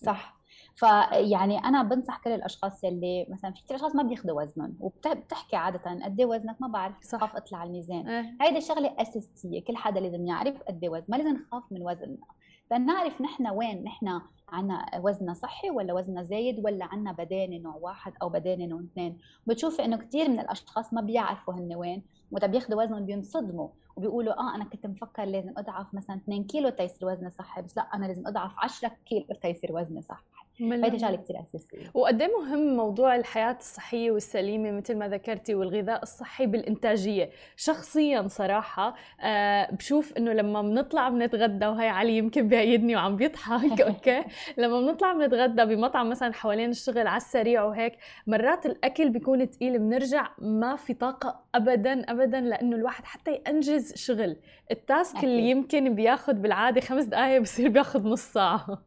صح. 0.00 0.40
فيعني 0.76 1.58
أنا 1.58 1.82
بنصح 1.82 2.18
كل 2.18 2.30
الأشخاص 2.30 2.84
يلي 2.84 3.26
مثلا 3.28 3.52
في 3.52 3.62
كثير 3.62 3.76
أشخاص 3.76 3.94
ما 3.94 4.02
بياخذوا 4.02 4.42
وزنهم 4.42 4.76
وبتحكي 4.80 5.56
عاده 5.56 6.04
قد 6.04 6.20
إيه 6.20 6.26
وزنك 6.26 6.56
ما 6.60 6.68
بعرف 6.68 6.94
خاف 7.12 7.36
أطلع 7.36 7.58
على 7.58 7.68
الميزان. 7.68 8.08
آه. 8.08 8.26
هيدي 8.40 8.60
شغله 8.60 8.94
أساسية 8.98 9.64
كل 9.64 9.76
حدا 9.76 10.00
لازم 10.00 10.26
يعرف 10.26 10.62
قد 10.62 10.82
إيه 10.82 10.90
وزن 10.90 11.04
ما 11.08 11.16
لازم 11.16 11.36
نخاف 11.36 11.62
من 11.70 11.82
وزننا. 11.82 12.26
فنعرف 12.70 13.20
نحن 13.20 13.48
وين 13.48 13.84
نحن 13.84 14.20
عنا 14.48 14.86
وزننا 14.98 15.34
صحي 15.34 15.70
ولا 15.70 15.94
وزننا 15.94 16.22
زايد 16.22 16.64
ولا 16.64 16.84
عنا 16.84 17.12
بدانه 17.12 17.56
نوع 17.58 17.74
واحد 17.74 18.12
أو 18.22 18.28
بدانه 18.28 18.66
نوع 18.66 18.80
اثنين. 18.80 19.18
بتشوفي 19.46 19.84
إنه 19.84 19.96
كثير 19.96 20.28
من 20.28 20.40
الأشخاص 20.40 20.94
ما 20.94 21.00
بيعرفوا 21.00 21.54
هن 21.54 21.74
وين 21.74 22.02
وقت 22.32 22.44
بياخذوا 22.44 22.82
وزنهم 22.82 23.06
بينصدموا. 23.06 23.68
وبيقولوا 24.00 24.32
آه 24.40 24.54
أنا 24.54 24.64
كنت 24.64 24.86
مفكر 24.86 25.24
لازم 25.24 25.52
أضعف 25.56 25.94
مثلا 25.94 26.16
2 26.16 26.44
كيلو 26.44 26.68
تيصير 26.68 27.08
وزني 27.08 27.30
صحي 27.30 27.62
بس 27.62 27.76
لا 27.76 27.82
أنا 27.82 28.06
لازم 28.06 28.26
أضعف 28.26 28.52
10 28.58 28.90
كيلو 29.06 29.26
تيصير 29.42 29.72
وزني 29.72 30.02
صحي. 30.02 30.24
هيدي 30.60 30.98
شغلة 30.98 31.16
كثير 31.16 31.36
أساسية. 31.40 31.90
وقد 31.94 32.22
إيه 32.22 32.28
مهم 32.40 32.76
موضوع 32.76 33.16
الحياة 33.16 33.56
الصحية 33.60 34.10
والسليمة 34.10 34.70
مثل 34.70 34.98
ما 34.98 35.08
ذكرتي 35.08 35.54
والغذاء 35.54 36.02
الصحي 36.02 36.46
بالإنتاجية؟ 36.46 37.30
شخصيا 37.56 38.28
صراحة 38.28 38.94
آه 39.20 39.70
بشوف 39.74 40.12
إنه 40.16 40.32
لما 40.32 40.62
بنطلع 40.62 41.08
بنتغدى 41.08 41.66
وهي 41.66 41.88
علي 41.88 42.16
يمكن 42.18 42.48
بيأيدني 42.48 42.96
وعم 42.96 43.16
بيضحك 43.16 43.80
okay؟ 43.88 44.24
لما 44.58 44.80
بنطلع 44.80 45.12
بنتغدى 45.12 45.64
بمطعم 45.64 46.10
مثلا 46.10 46.32
حوالين 46.32 46.70
الشغل 46.70 47.06
على 47.06 47.16
السريع 47.16 47.64
وهيك 47.64 47.92
مرات 48.26 48.66
الأكل 48.66 49.10
بيكون 49.10 49.46
ثقيل 49.46 49.78
بنرجع 49.78 50.28
ما 50.38 50.76
في 50.76 50.94
طاقة 50.94 51.40
ابدا 51.54 52.10
ابدا 52.10 52.40
لأنه 52.40 52.76
الواحد 52.76 53.04
حتى 53.04 53.40
ينجز 53.48 53.89
شغل. 53.96 54.36
ال 54.70 54.79
task 54.79 55.16
أكيد. 55.16 55.28
اللي 55.28 55.50
يمكن 55.50 55.94
بياخذ 55.94 56.34
بالعادة 56.34 56.80
خمس 56.80 57.04
دقائق 57.04 57.42
بصير 57.42 57.68
بياخذ 57.68 58.08
نص 58.08 58.22
ساعة. 58.22 58.84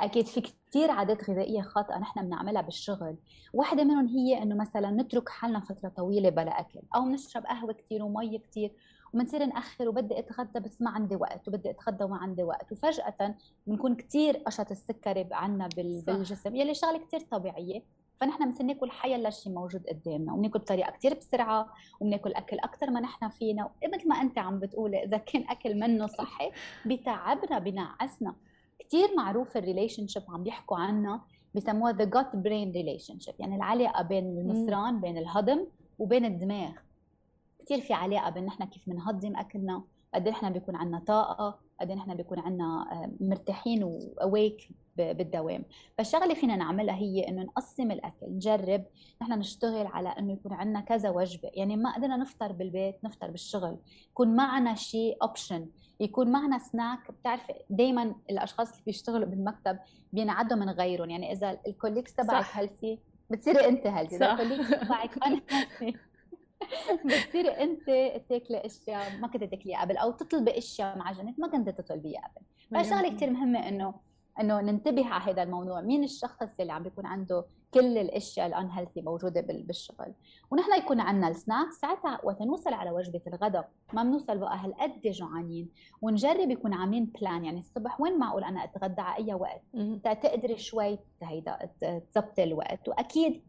أكيد. 0.00 0.26
في 0.26 0.40
كثير 0.40 0.90
عادات 0.90 1.30
غذائية 1.30 1.62
خاطئة 1.62 1.98
نحن 1.98 2.26
بنعملها 2.26 2.62
بالشغل. 2.62 3.16
واحدة 3.52 3.84
منهم 3.84 4.06
هي 4.06 4.42
إنه 4.42 4.56
مثلا 4.56 4.90
نترك 4.90 5.28
حالنا 5.28 5.60
فترة 5.60 5.88
طويلة 5.88 6.28
بلا 6.30 6.60
أكل 6.60 6.80
أو 6.94 7.04
نشرب 7.08 7.46
قهوة 7.46 7.72
كثير 7.72 8.02
ومي 8.02 8.38
كثير 8.38 8.72
وبنصير 9.12 9.46
نأخر 9.46 9.88
وبدي 9.88 10.18
أتغدى 10.18 10.60
بس 10.60 10.82
ما 10.82 10.90
عندي 10.90 11.16
وقت 11.16 11.48
وبدي 11.48 11.70
أتغدى 11.70 12.04
وما 12.04 12.16
عندي 12.16 12.42
وقت. 12.42 12.72
وفجأة 12.72 13.34
بنكون 13.66 13.94
كثير 13.94 14.36
قشط 14.36 14.70
السكري 14.70 15.28
عنا 15.32 15.68
بالجسم 15.76 16.56
يلي 16.56 16.74
شغلة 16.74 16.98
كثير 16.98 17.20
طبيعية. 17.20 17.82
فنحن 18.20 18.44
بنصير 18.44 18.66
ناكل 18.66 18.90
حيلا 18.90 19.30
شيء 19.30 19.52
موجود 19.52 19.86
قدامنا 19.86 20.32
وبناكل 20.32 20.58
بطريقة 20.58 20.90
كثير 20.90 21.14
بسرعة 21.14 21.68
وبناكل 22.00 22.32
أكل 22.34 22.58
أكثر 22.58 22.90
ما 22.90 23.00
نحن 23.00 23.28
فينا 23.28 23.70
مثل 23.94 24.08
ما 24.08 24.20
أنت 24.20 24.38
عم 24.38 24.58
بتقولي 24.60 25.04
إذا 25.04 25.16
كان 25.16 25.44
أكل 25.48 25.80
منه 25.80 26.06
صحي 26.06 26.50
بتعبنا 26.86 27.58
بنعسنا 27.58 28.34
كثير 28.78 29.08
معروف 29.16 29.56
ال 29.56 30.06
relationship 30.06 30.22
عم 30.28 30.42
بيحكوا 30.42 30.76
عنها 30.76 31.24
بسموها 31.54 31.92
the 31.92 32.04
gut 32.04 32.36
brain 32.36 32.72
relationship 32.72 33.34
يعني 33.38 33.56
العلاقة 33.56 34.02
بين 34.02 34.24
المصران 34.38 35.00
بين 35.00 35.18
الهضم 35.18 35.66
وبين 35.98 36.24
الدماغ. 36.24 36.72
كثير 37.64 37.80
في 37.80 37.92
علاقة 37.92 38.30
بين 38.30 38.44
نحن 38.44 38.64
كيف 38.64 38.82
بنهضم 38.88 39.36
أكلنا 39.36 39.84
قد 40.14 40.26
إيه 40.26 40.32
نحن 40.32 40.52
بيكون 40.52 40.76
عندنا 40.76 40.98
طاقة 40.98 41.58
قد 41.80 41.90
إيه 41.90 41.96
نحن 41.96 42.14
بيكون 42.14 42.38
عندنا 42.38 42.92
آه، 42.92 43.10
مرتاحين 43.20 43.84
و 43.84 43.98
awake 43.98 44.68
بالدوام. 44.96 45.64
فالشغلة 45.98 46.34
فينا 46.34 46.56
نعملها 46.56 46.94
هي 46.94 47.28
إنه 47.28 47.42
نقسم 47.42 47.90
الأكل 47.90 48.26
نجرب 48.28 48.84
نحن 49.22 49.32
نشتغل 49.32 49.86
على 49.86 50.08
إنه 50.08 50.32
يكون 50.32 50.52
عندنا 50.52 50.80
كذا 50.80 51.10
وجبة. 51.10 51.50
يعني 51.54 51.76
ما 51.76 51.94
قدرنا 51.94 52.16
نفطر 52.16 52.52
بالبيت 52.52 53.04
نفطر 53.04 53.30
بالشغل. 53.30 53.76
يكون 54.10 54.36
معنا 54.36 54.74
شيء 54.74 55.16
option 55.22 55.66
يكون 56.00 56.32
معنا 56.32 56.58
سناك 56.58 57.10
بتعرفي 57.10 57.52
دائما 57.70 58.14
الأشخاص 58.30 58.70
اللي 58.70 58.82
بيشتغلوا 58.86 59.28
بالمكتب 59.28 59.78
بينعدوا 60.12 60.56
من 60.56 60.70
غيرهم. 60.70 61.10
يعني 61.10 61.32
إذا 61.32 61.58
ال 61.66 61.70
colleagues 61.70 62.14
تبعك 62.14 62.46
healthy 62.52 62.98
بتصيري 63.30 63.68
أنت 63.68 63.86
healthy 63.86 64.16
إذا 64.16 64.32
ال 64.32 64.36
colleagues 64.36 64.70
تبعك 64.70 65.18
بتصيري 67.04 67.48
أنت 67.48 67.86
تاكلي 68.28 68.66
أشياء 68.66 69.18
ما 69.18 69.28
كنت 69.28 69.44
تاكليها 69.44 69.80
قبل 69.80 69.96
أو 69.96 70.10
تطلبي 70.10 70.58
أشياء 70.58 70.98
معجنات 70.98 71.38
ما 71.38 71.48
كنت 71.48 71.68
تطلبيها 71.68 72.20
قبل. 72.20 72.46
فشغلة 72.84 73.16
كثير 73.16 73.30
مهمة 73.30 73.68
إنه 73.68 73.94
إنه 74.40 74.60
ننتبه 74.60 75.06
على 75.06 75.32
هذا 75.32 75.42
الموضوع. 75.42 75.80
مين 75.80 76.04
الشخص 76.04 76.60
اللي 76.60 76.72
عم 76.72 76.82
بيكون 76.82 77.06
عنده 77.06 77.44
كل 77.74 77.98
الأشياء 77.98 78.46
ال 78.46 78.70
unhealthy 78.70 79.02
موجوده 79.02 79.40
بالشغل؟ 79.40 80.14
ونحن 80.50 80.78
يكون 80.78 81.00
عندنا 81.00 81.28
السناك 81.28 81.72
ساعتها 81.72 82.20
وقت 82.24 82.42
نوصل 82.42 82.74
على 82.74 82.90
وجبة 82.90 83.20
الغداء 83.26 83.70
ما 83.92 84.02
بنوصل 84.02 84.38
بقى 84.38 84.58
هالقد 84.58 85.00
جوعانين. 85.04 85.68
ونجرب 86.02 86.50
يكون 86.50 86.74
عاملين 86.74 87.04
plan 87.04 87.44
يعني 87.44 87.58
الصبح 87.58 88.00
وين 88.00 88.18
معقول 88.18 88.44
أنا 88.44 88.64
أتغدى 88.64 89.00
على 89.00 89.24
أي 89.24 89.34
وقت؟ 89.34 89.62
تقدري 90.22 90.58
شوي 90.58 90.98
هيدا 91.22 91.58
تظبطي 92.12 92.44
الوقت. 92.44 92.88
وأكيد 92.88 93.42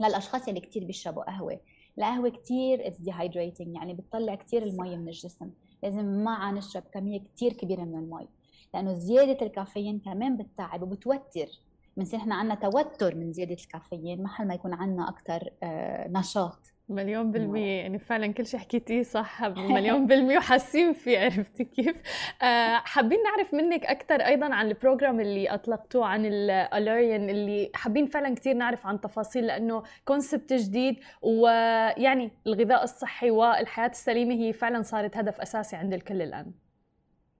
للأشخاص 0.00 0.48
اللي 0.48 0.60
كثير 0.60 0.84
بيشربوا 0.84 1.24
قهوة 1.24 1.60
القهوه 1.98 2.28
كثير 2.28 2.86
it's 2.86 3.00
dehydrating 3.00 3.74
يعني 3.74 3.94
بتطلع 3.94 4.34
كثير 4.34 4.62
المي 4.62 4.96
من 4.96 5.08
الجسم. 5.08 5.50
لازم 5.82 6.24
معها 6.24 6.52
نشرب 6.52 6.82
كمية 6.92 7.20
كثير 7.36 7.52
كبيرة 7.52 7.82
من 7.82 7.98
المي 7.98 8.28
لأنه 8.74 8.94
زيادة 8.94 9.46
الكافيين 9.46 9.98
كمان 9.98 10.36
بتتعب 10.36 10.82
وبتوتر. 10.82 11.48
بنصير 11.96 12.20
إحنا 12.20 12.34
عندنا 12.34 12.54
توتر 12.54 13.14
من 13.14 13.32
زيادة 13.32 13.54
الكافيين 13.54 14.22
محل 14.22 14.46
ما 14.46 14.54
يكون 14.54 14.74
عندنا 14.74 15.08
أكثر 15.08 15.50
آه، 15.62 16.08
نشاط. 16.08 16.74
مليون 16.88 17.30
بالمية. 17.32 17.80
يعني 17.80 17.98
فعلا 17.98 18.32
كل 18.32 18.46
شيء 18.46 18.60
حكيتيه 18.60 19.02
صح 19.02 19.42
مليون 19.76 20.06
بالمية 20.06 20.38
وحاسين 20.38 20.92
فيه 20.92 21.18
عرفتي 21.18 21.64
كيف؟ 21.64 21.96
آه 22.42 22.76
حابين 22.76 23.18
نعرف 23.22 23.54
منك 23.54 23.86
أكثر 23.86 24.14
أيضا 24.14 24.54
عن 24.54 24.68
ال 24.68 24.75
program 24.75 25.20
اللي 25.20 25.48
أطلقتوه 25.48 26.06
عن 26.06 26.26
ال 26.26 26.38
Allurion 26.38 27.30
اللي 27.30 27.70
حابين 27.74 28.06
فعلا 28.06 28.34
كثير 28.34 28.54
نعرف 28.54 28.86
عن 28.86 29.00
تفاصيل 29.00 29.46
لأنه 29.46 29.82
concept 30.04 30.52
جديد 30.52 30.96
ويعني 31.22 32.30
الغذاء 32.46 32.84
الصحي 32.84 33.30
والحياة 33.30 33.88
السليمة 33.88 34.34
هي 34.34 34.52
فعلا 34.52 34.82
صارت 34.82 35.16
هدف 35.16 35.40
أساسي 35.40 35.76
عند 35.76 35.94
الكل 35.94 36.22
الآن. 36.22 36.52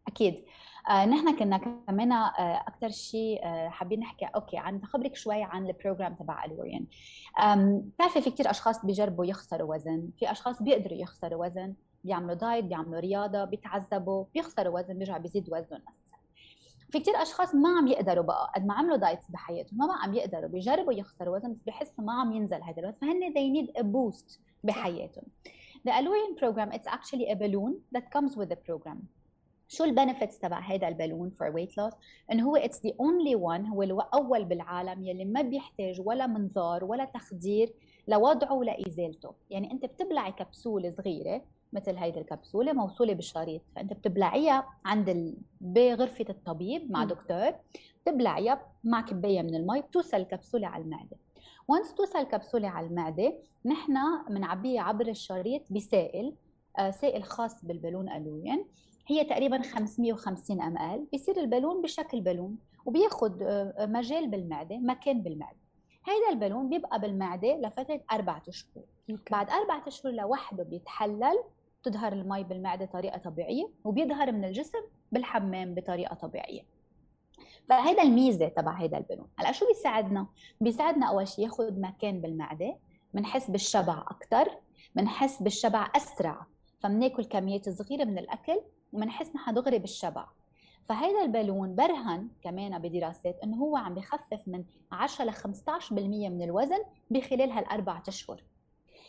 أكيد. 0.08 0.44
نحن 0.90 1.36
كنا 1.38 1.56
كمان 1.86 2.12
آه 2.12 2.64
أكثر 2.68 2.88
شيء 2.88 3.44
آه 3.44 3.68
حابين 3.68 4.00
نحكي 4.00 4.24
okay 4.24 4.56
عن 4.58 4.84
خبرك 4.84 5.16
شوي 5.16 5.42
عن 5.42 5.66
ال 5.66 5.72
program 5.72 6.14
تبع 6.14 6.44
Allurion 6.44 6.86
بتعرفي 7.94 8.20
في 8.20 8.30
كثير 8.30 8.50
أشخاص 8.50 8.84
بيجربوا 8.86 9.24
يخسروا 9.24 9.74
وزن. 9.74 10.10
في 10.18 10.30
أشخاص 10.30 10.62
بيقدروا 10.62 10.98
يخسروا 10.98 11.46
وزن. 11.46 11.74
بيعملوا 12.04 12.34
diet 12.34 12.64
بيعملوا 12.64 13.00
رياضة 13.00 13.44
بيتعذبوا 13.44 14.24
بيخسروا 14.34 14.80
وزن 14.80 14.98
بيرجع 14.98 15.18
بيزيد 15.18 15.48
وزنهم 15.52 15.82
في 16.90 17.00
كثير 17.00 17.22
أشخاص 17.22 17.54
ما 17.54 17.78
عم 17.78 17.86
يقدروا 17.86 18.24
بقى 18.24 18.52
قد 18.54 18.66
ما 18.66 18.74
عملوا 18.74 18.96
diets 18.96 19.30
بحياتهم 19.30 19.78
ما 19.78 19.94
عم 20.02 20.14
يقدروا 20.14 20.48
بيجربوا 20.48 20.92
يخسروا 20.92 21.36
وزن 21.36 21.52
بس 21.52 21.62
بحسوا 21.66 22.04
ما 22.04 22.12
عم 22.12 22.32
ينزل 22.32 22.62
هذا 22.62 22.80
الوزن. 22.80 22.96
فهن 23.00 23.20
they 23.34 23.56
need 23.56 23.80
a 23.80 23.84
boost 23.84 24.38
بحياتهم. 24.64 25.24
The 25.88 25.90
Allurion 25.90 26.38
program 26.40 26.72
it's 26.72 26.86
actually 26.86 27.30
a 27.30 27.36
balloon 27.36 27.74
that 27.96 28.10
comes 28.16 28.36
with 28.36 28.48
the 28.48 28.56
program. 28.68 28.98
شو 29.74 29.84
ال 29.84 29.90
benefits 29.90 30.38
تبع 30.38 30.60
هذا 30.60 30.88
البالون 30.88 31.30
for 31.30 31.48
weight 31.48 31.78
loss 31.78 31.92
انه 32.32 32.44
هو 32.48 32.56
it's 32.56 32.86
the 32.86 32.92
only 33.00 33.34
one 33.34 33.66
هو 33.66 33.82
الأول 33.82 34.44
بالعالم 34.44 35.02
يلي 35.02 35.24
ما 35.24 35.42
بيحتاج 35.42 36.00
ولا 36.04 36.26
منظار 36.26 36.84
ولا 36.84 37.04
تخدير 37.04 37.72
لوضعه 38.08 38.52
ولازالته 38.52 39.32
يعني 39.50 39.72
أنت 39.72 39.84
بتبلعي 39.84 40.32
كبسولة 40.32 40.90
صغيرة 40.90 41.42
مثل 41.72 41.96
هيدي 41.96 42.18
الكبسولة 42.20 42.72
موصولة 42.72 43.12
بالشريط. 43.12 43.62
فأنت 43.76 43.92
بتبلعيها 43.92 44.66
عند 44.84 45.08
ال... 45.08 45.36
بغرفة 45.60 46.24
الطبيب 46.30 46.90
مع 46.90 47.04
دكتور 47.04 47.52
بتبلعيها 48.02 48.66
مع 48.84 49.00
كباية 49.00 49.42
من 49.42 49.54
المي 49.54 49.80
بتوصل 49.80 50.16
الكبسوله 50.16 50.66
على 50.66 50.84
المعدة. 50.84 51.16
و 51.68 51.73
once 51.73 51.94
توصل 51.94 52.18
الكبسوله 52.18 52.68
على 52.68 52.86
المعدة 52.86 53.38
نحن 53.64 53.94
بنعبيها 54.28 54.82
عبر 54.82 55.08
الشريط 55.08 55.62
بسائل 55.72 56.34
آه 56.78 56.90
سائل 56.90 57.22
خاص 57.24 57.64
بالبالون 57.64 58.08
الوين 58.12 58.64
هي 59.06 59.24
تقريبا 59.24 59.62
550 59.62 60.62
ml 60.62 61.06
بيصير 61.12 61.40
البالون 61.40 61.82
بشكل 61.82 62.20
بالون 62.20 62.56
وبياخذ 62.86 63.42
آه، 63.42 63.86
مجال 63.86 64.28
بالمعدة 64.28 64.78
مكان 64.78 65.22
بالمعدة. 65.22 65.58
هذا 66.04 66.32
البالون 66.32 66.68
بيبقى 66.68 67.00
بالمعدة 67.00 67.56
لفترة 67.56 68.00
أربع 68.12 68.40
أشهر. 68.48 68.84
بعد 69.30 69.50
أربع 69.50 69.82
أشهر 69.86 70.12
لوحده 70.12 70.64
بيتحلل 70.64 71.38
بتظهر 71.82 72.12
المي 72.12 72.44
بالمعدة 72.44 72.86
طريقة 72.86 73.18
طبيعية 73.18 73.68
وبيظهر 73.84 74.32
من 74.32 74.44
الجسم 74.44 74.78
بالحمام 75.12 75.74
بطريقة 75.74 76.14
طبيعية. 76.14 76.62
فهذا 77.68 78.02
الميزة 78.02 78.48
تبع 78.48 78.72
هذا 78.72 78.98
البالون. 78.98 79.28
هلأ 79.38 79.52
شو 79.52 79.66
بيساعدنا؟ 79.66 80.26
بيساعدنا 80.60 81.06
أول 81.06 81.28
شيء 81.28 81.44
ياخذ 81.44 81.80
مكان 81.80 82.20
بالمعدة 82.20 82.76
بنحس 83.14 83.50
بالشبع 83.50 83.98
أكثر 83.98 84.48
بنحس 84.94 85.42
بالشبع 85.42 85.90
أسرع. 85.96 86.46
فبناكل 86.80 87.24
كميات 87.24 87.68
صغيرة 87.68 88.04
من 88.04 88.18
الأكل 88.18 88.60
وبنحس 88.94 89.34
نحن 89.36 89.54
دغري 89.54 89.78
بالشبع. 89.78 90.26
فهذا 90.84 91.22
البالون 91.22 91.74
برهن 91.74 92.28
كمان 92.42 92.78
بدراسات 92.78 93.38
إنه 93.44 93.56
هو 93.56 93.76
عم 93.76 93.94
بخفف 93.94 94.42
من 94.46 94.64
10 94.92 95.24
ل 95.24 95.32
15% 95.32 95.92
من 96.30 96.42
الوزن 96.42 96.78
بخلال 97.10 97.50
هالأربع 97.50 98.02
أشهر. 98.08 98.42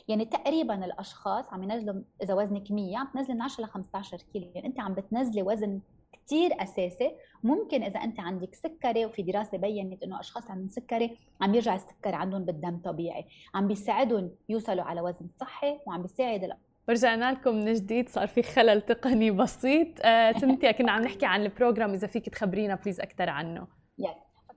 يعني 0.07 0.25
تقريبا 0.25 0.85
الأشخاص 0.85 1.53
عم 1.53 1.63
ينزلوا 1.63 2.01
إذا 2.23 2.33
وزنك 2.33 2.71
100 2.71 2.97
عم 2.97 3.07
تنزلي 3.13 3.33
من 3.33 3.41
10 3.41 3.63
ل 3.63 3.67
15 3.67 4.17
كيلو. 4.33 4.51
يعني 4.55 4.67
أنت 4.67 4.79
عم 4.79 4.93
بتنزلي 4.93 5.43
وزن 5.43 5.79
كثير 6.13 6.63
أساسي. 6.63 7.15
ممكن 7.43 7.83
إذا 7.83 7.99
أنت 7.99 8.19
عندك 8.19 8.55
سكري 8.55 9.05
وفي 9.05 9.21
دراسة 9.21 9.57
بينت 9.57 10.03
إنه 10.03 10.19
أشخاص 10.19 10.51
عندهم 10.51 10.69
سكري 10.69 11.17
عم 11.41 11.55
يرجع 11.55 11.75
السكر 11.75 12.15
عندهم 12.15 12.45
بالدم 12.45 12.81
طبيعي. 12.85 13.25
عم 13.55 13.67
بيساعدهم 13.67 14.31
يوصلوا 14.49 14.83
على 14.83 15.01
وزن 15.01 15.27
صحي 15.39 15.79
وعم 15.85 16.01
بيساعد 16.01 16.43
ورجعنا 16.87 17.31
لكم 17.31 17.55
من 17.55 17.73
جديد 17.73 18.09
صار 18.09 18.27
في 18.27 18.43
خلل 18.43 18.81
تقني 18.81 19.31
بسيط. 19.31 19.87
آه 20.01 20.31
سنتيا 20.31 20.71
كنا 20.71 20.91
عم 20.91 21.01
نحكي 21.01 21.25
عن 21.25 21.41
ال 21.41 21.48
program 21.48 21.93
إذا 21.93 22.07
فيك 22.07 22.29
تخبرينا 22.29 22.75
please 22.75 22.99
أكثر 23.01 23.29
عنه. 23.29 23.67
yes 23.99 24.09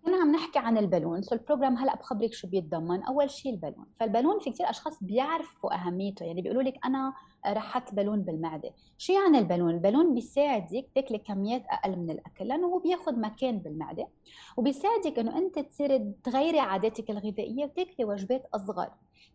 كنا 0.04 0.16
عم 0.16 0.32
نحكي 0.32 0.58
عن 0.58 0.78
البالون. 0.78 1.22
so 1.22 1.34
ال 1.34 1.40
program 1.40 1.76
هلأ 1.76 1.96
بخبرك 1.96 2.32
شو 2.32 2.48
بيتضمن. 2.48 3.02
أول 3.02 3.30
شيء 3.30 3.52
البالون. 3.52 3.86
فالبالون 4.00 4.38
في 4.38 4.50
كثير 4.50 4.70
أشخاص 4.70 5.04
بيعرفوا 5.04 5.74
أهميته. 5.74 6.26
يعني 6.26 6.42
بيقولوا 6.42 6.62
لك 6.62 6.74
أنا 6.84 7.12
رحت 7.46 7.94
بالون 7.94 8.22
بالمعدة. 8.22 8.70
شو 8.98 9.12
يعني 9.12 9.38
البالون؟ 9.38 9.70
البالون 9.70 10.14
بيساعدك 10.14 10.86
تاكلي 10.94 11.18
كميات 11.18 11.62
أقل 11.70 11.96
من 11.96 12.10
الأكل 12.10 12.48
لأنه 12.48 12.66
هو 12.66 12.78
بياخذ 12.78 13.20
مكان 13.20 13.58
بالمعدة. 13.58 14.08
وبيساعدك 14.56 15.18
إنه 15.18 15.38
أنت 15.38 15.58
تصيري 15.58 16.12
تغيري 16.24 16.60
عاداتك 16.60 17.10
الغذائية 17.10 17.64
وتاكلي 17.64 18.04
وجبات 18.04 18.46
أصغر. 18.54 18.90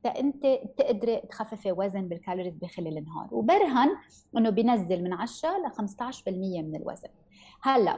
انت 0.05 0.45
تقدري 0.77 1.17
تخففي 1.17 1.71
وزن 1.71 2.07
بال 2.07 2.17
calories 2.17 2.57
بخلال 2.57 2.97
النهار. 2.97 3.27
وبرهن 3.31 3.89
إنه 4.37 4.49
بينزل 4.49 5.03
من 5.03 5.13
10 5.13 5.49
ل 5.49 5.71
15% 5.71 6.61
من 6.61 6.75
الوزن. 6.75 7.09
هلأ 7.61 7.97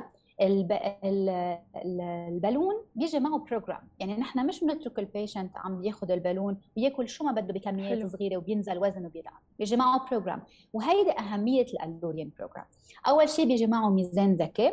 البالون 2.29 2.75
بيجي 2.95 3.19
معه 3.19 3.37
program 3.37 3.87
يعني 3.99 4.17
نحن 4.17 4.47
مش 4.47 4.63
بنترك 4.63 4.99
ال 4.99 5.07
patient 5.07 5.57
عم 5.57 5.81
بياخذ 5.81 6.11
البالون 6.11 6.57
وياكل 6.77 7.09
شو 7.09 7.23
ما 7.23 7.31
بده 7.31 7.53
بكميات 7.53 7.99
حلو. 7.99 8.07
صغيرة 8.07 8.37
وبينزل 8.37 8.77
وزنه 8.77 9.07
وبيضعف 9.07 9.33
بيجي 9.59 9.75
معه 9.75 10.09
بروجرام 10.09 10.41
وهيدي 10.73 11.11
أهمية 11.11 11.65
ال 11.65 11.73
Allurion 11.73 12.31
program 12.37 12.65
أول 13.07 13.29
شيء 13.29 13.47
بيجي 13.47 13.67
معه 13.67 13.89
ميزان 13.89 14.35
ذكي. 14.35 14.71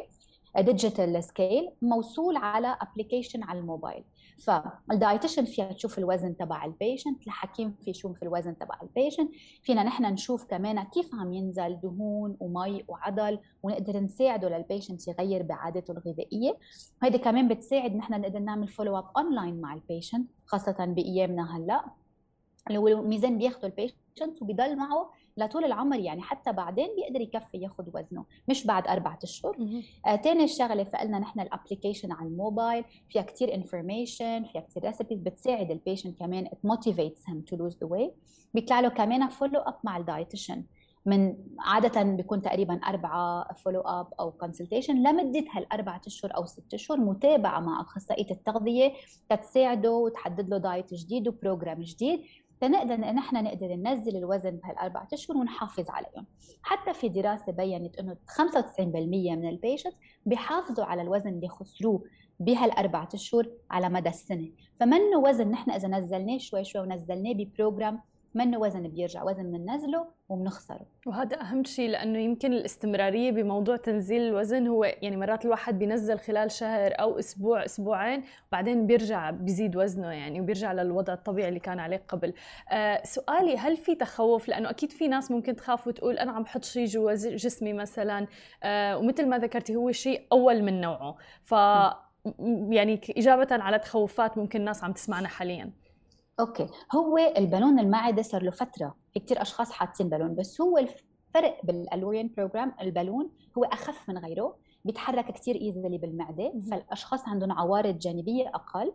digital 0.58 1.24
scale 1.24 1.70
موصول 1.82 2.36
على 2.36 2.76
application 2.80 3.42
على 3.42 3.58
الموبايل. 3.58 4.04
فال 4.44 4.62
dietitian 4.62 5.44
فيها 5.44 5.72
تشوف 5.72 5.98
الوزن 5.98 6.36
تبع 6.36 6.64
ال 6.64 6.72
patient 6.72 7.26
الحكيم 7.26 7.74
في 7.84 7.90
يشوف 7.90 8.22
الوزن 8.22 8.58
تبع 8.58 8.78
ال 8.82 8.88
patient 8.88 9.30
فينا 9.62 9.82
نحن 9.82 10.04
نشوف 10.04 10.44
كمان 10.44 10.82
كيف 10.82 11.14
عم 11.14 11.32
ينزل 11.32 11.80
دهون 11.82 12.36
ومي 12.40 12.84
وعضل 12.88 13.38
ونقدر 13.62 14.00
نساعده 14.00 14.48
لل 14.48 14.61
patient 14.61 15.08
يغير 15.08 15.42
بعادته 15.42 15.92
الغذائية. 15.92 16.58
هيدي 17.02 17.18
كمان 17.18 17.48
بتساعد 17.48 17.94
نحن 17.96 18.20
نقدر 18.20 18.38
نعمل 18.38 18.68
follow 18.68 18.98
up 18.98 19.04
online 19.16 19.60
مع 19.60 19.74
ال 19.74 19.81
patient 19.81 20.30
خاصة 20.46 20.84
بأيامنا 20.84 21.56
هلأ. 21.56 21.84
اللي 22.68 22.78
هو 22.78 23.02
ميزان 23.02 23.38
بياخده 23.38 23.66
ال 23.68 23.77
patient 23.77 24.42
وبيضل 24.42 24.76
معه 24.76 25.10
لطول 25.36 25.64
العمر 25.64 25.98
يعني 25.98 26.22
حتى 26.22 26.52
بعدين 26.52 26.88
بيقدر 26.96 27.20
يكفي 27.20 27.56
ياخذ 27.58 27.84
وزنه 27.94 28.24
مش 28.48 28.66
بعد 28.66 28.88
أربعة 28.88 29.18
أشهر. 29.22 29.56
آه 30.06 30.16
تاني 30.16 30.48
شغلة 30.48 30.84
فقلنا 30.84 31.18
نحن 31.18 31.40
ال 31.40 31.46
application 31.46 32.12
على 32.12 32.28
الموبايل 32.28 32.84
فيها 33.08 33.22
كثير 33.22 33.54
information 33.54 34.44
فيها 34.44 34.60
كثير 34.60 34.84
recipes 34.84 35.18
بتساعد 35.18 35.70
ال 35.70 35.76
patient 35.76 36.18
كمان 36.18 36.48
motivates 36.66 37.30
him 37.30 37.36
to 37.50 37.58
lose 37.58 37.74
the 37.74 37.88
weight. 37.88 38.12
بيطلع 38.54 38.80
له 38.80 38.88
كمان 38.88 39.28
follow 39.28 39.60
up 39.60 39.74
مع 39.84 39.96
ال 39.96 40.03
dietitian 40.03 40.64
من 41.06 41.36
عادة 41.58 42.02
بيكون 42.02 42.42
تقريبا 42.42 42.74
أربعة 42.74 43.54
follow 43.54 43.80
up 43.80 44.06
أو 44.20 44.30
consultation 44.30 44.96
لمدة 45.02 45.44
هالأربعة 45.52 46.00
أشهر 46.06 46.36
أو 46.36 46.46
ست 46.46 46.74
أشهر 46.74 46.98
متابعة 46.98 47.60
مع 47.60 47.80
أخصائية 47.80 48.30
التغذية 48.30 48.92
تتساعده 49.30 49.92
وتحدد 49.92 50.48
له 50.48 50.58
diet 50.58 50.94
جديد 50.94 51.28
و 51.28 51.35
program 51.35 51.80
جديد. 51.80 52.20
تنقدر 52.62 52.96
نحن 52.96 53.44
نقدر 53.44 53.74
ننزل 53.74 54.16
الوزن 54.16 54.50
بهالأربع 54.50 55.06
أشهر 55.12 55.36
ونحافظ 55.36 55.90
عليهم. 55.90 56.26
حتى 56.62 56.94
في 56.94 57.08
دراسة 57.08 57.52
بينت 57.52 57.98
إنه 57.98 58.16
95% 58.26 58.80
من 59.36 59.48
ال 59.48 59.53
patients 59.53 59.96
بيحافظوا 60.26 60.84
على 60.84 61.02
الوزن 61.02 61.28
اللي 61.28 61.48
خسروه 61.48 62.04
بهالأربع 62.40 63.08
أشهر 63.14 63.50
على 63.70 63.88
مدى 63.88 64.08
السنة. 64.08 64.48
فمنه 64.80 65.18
وزن 65.18 65.48
نحن 65.48 65.70
إذا 65.70 65.88
نزلناه 65.88 66.38
شوي 66.38 66.64
شوي 66.64 66.82
ونزلناه 66.82 67.32
ب 67.32 67.41
program 67.41 68.00
منه 68.34 68.58
وزن 68.58 68.88
بيرجع 68.88 69.22
وزن 69.22 69.50
بننزله 69.50 70.06
وبنخسره. 70.28 70.86
وهذا 71.06 71.40
أهم 71.40 71.64
شيء 71.64 71.88
لأنه 71.88 72.18
يمكن 72.18 72.52
الاستمرارية 72.52 73.30
بموضوع 73.30 73.76
تنزيل 73.76 74.22
الوزن 74.22 74.66
هو 74.66 74.84
يعني 74.84 75.16
مرات 75.16 75.44
الواحد 75.44 75.78
بينزل 75.78 76.18
خلال 76.18 76.50
شهر 76.50 76.92
أو 77.00 77.18
أسبوع 77.18 77.64
أسبوعين 77.64 78.22
وبعدين 78.48 78.86
بيرجع 78.86 79.30
بيزيد 79.30 79.76
وزنه 79.76 80.12
يعني 80.12 80.40
وبيرجع 80.40 80.72
للوضع 80.72 81.12
الطبيعي 81.12 81.48
اللي 81.48 81.60
كان 81.60 81.78
عليه 81.78 82.02
قبل. 82.08 82.34
آه 82.70 83.02
سؤالي 83.04 83.56
هل 83.56 83.76
في 83.76 83.94
تخوف؟ 83.94 84.48
لأنه 84.48 84.70
أكيد 84.70 84.92
في 84.92 85.08
ناس 85.08 85.30
ممكن 85.30 85.56
تخاف 85.56 85.86
وتقول 85.86 86.18
أنا 86.18 86.32
عم 86.32 86.42
بحط 86.42 86.64
شيء 86.64 86.86
جوا 86.86 87.12
جسمي 87.14 87.72
مثلا. 87.72 88.26
آه 88.62 88.98
ومثل 88.98 89.28
ما 89.28 89.38
ذكرتي 89.38 89.76
هو 89.76 89.92
شيء 89.92 90.26
أول 90.32 90.62
من 90.62 90.80
نوعه. 90.80 91.16
ف 91.42 91.54
يعني 92.70 93.00
إجابة 93.16 93.48
على 93.50 93.78
تخوفات 93.78 94.38
ممكن 94.38 94.60
الناس 94.60 94.84
عم 94.84 94.92
تسمعنا 94.92 95.28
حاليا. 95.28 95.70
okay. 96.40 96.66
هو 96.94 97.18
البالون 97.18 97.78
المعده 97.78 98.22
صار 98.22 98.42
له 98.42 98.50
فترة. 98.50 98.94
في 99.12 99.20
كثير 99.20 99.42
أشخاص 99.42 99.72
حاطين 99.72 100.08
بالون 100.08 100.34
بس 100.34 100.60
هو 100.60 100.78
الفرق 100.78 101.60
بال 101.64 101.77
Allurion 101.77 102.30
program 102.36 102.74
البالون 102.80 103.30
هو 103.58 103.64
أخف 103.64 104.08
من 104.08 104.18
غيره 104.18 104.56
بيتحرك 104.84 105.30
كثير 105.32 105.54
easily 105.56 105.98
بالمعدة 105.98 106.52
فالأشخاص 106.70 107.28
عندهم 107.28 107.52
عوارض 107.52 107.98
جانبية 107.98 108.48
أقل. 108.48 108.92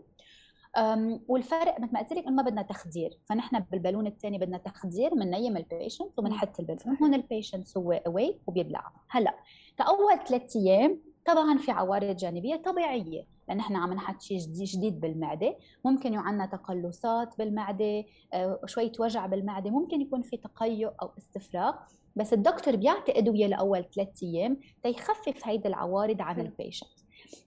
والفرق 1.27 1.79
مثل 1.79 1.93
ما 1.93 1.99
قلت 1.99 2.13
لك 2.13 2.23
إنه 2.27 2.35
ما 2.35 2.43
بدنا 2.43 2.61
تخدير. 2.61 3.19
فنحن 3.25 3.59
بالبالون 3.59 4.07
الثاني 4.07 4.37
بدنا 4.37 4.57
تخدير 4.57 5.13
بننيم 5.13 5.57
ال 5.57 5.65
patient 5.65 6.19
وبنحط 6.19 6.59
البالون. 6.59 6.97
هون 7.01 7.13
ال 7.13 7.21
patient 7.21 7.77
هو 7.77 7.91
awake 7.91 8.39
وبيبلع. 8.47 8.91
هلأ 9.09 9.35
كأول 9.77 10.19
ثلاث 10.27 10.55
أيام 10.55 11.01
طبعا 11.27 11.57
في 11.57 11.71
عوارض 11.71 12.15
جانبية 12.15 12.55
طبيعية 12.55 13.23
لأن 13.47 13.59
إحنا 13.59 13.79
عم 13.79 13.93
نحط 13.93 14.21
شيء 14.21 14.37
جديد 14.39 14.99
بالمعدة. 14.99 15.57
ممكن 15.85 16.13
يكون 16.13 16.27
عندنا 16.27 16.45
تقلصات 16.45 17.37
بالمعدة 17.37 18.03
آه، 18.33 18.59
شوية 18.65 18.91
وجع 18.99 19.25
بالمعدة. 19.25 19.69
ممكن 19.69 20.01
يكون 20.01 20.21
في 20.21 20.37
تقيؤ 20.37 20.91
أو 21.01 21.11
استفراغ. 21.17 21.73
بس 22.15 22.33
الدكتور 22.33 22.75
بيعطي 22.75 23.19
أدوية 23.19 23.47
لأول 23.47 23.85
ثلاث 23.95 24.23
أيام 24.23 24.57
تيخفف 24.83 25.47
هيدي 25.47 25.67
العوارض 25.67 26.21
عن 26.21 26.39
ال 26.39 26.45
patient 26.45 26.89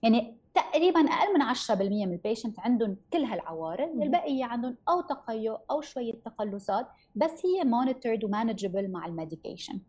يعني 0.03 0.37
تقريبا 0.53 0.99
أقل 0.99 1.33
من 1.33 1.41
10% 1.41 1.71
من 2.05 2.13
ال 2.13 2.19
patient 2.19 2.59
عندهم 2.59 2.97
كل 3.13 3.23
هالعوارض. 3.23 4.01
البقية 4.01 4.45
عندهم 4.45 4.77
أو 4.89 5.01
تقيؤ 5.01 5.57
أو 5.71 5.81
شوية 5.81 6.13
تقلصات 6.25 6.87
بس 7.15 7.45
هي 7.45 7.63
monitored 7.63 8.23
و 8.23 8.29
manageable 8.29 8.91
مع 8.91 9.05
ال 9.05 9.11
medication. 9.11 9.79